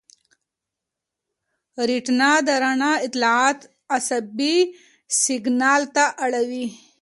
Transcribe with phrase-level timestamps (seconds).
[1.89, 3.59] ریټینا د رڼا اطلاعات
[3.95, 4.55] عصبي
[5.21, 6.65] سېګنال ته اړوي.